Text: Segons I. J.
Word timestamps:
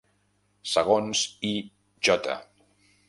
Segons 0.71 1.21
I. 1.53 1.53
J. 2.09 2.39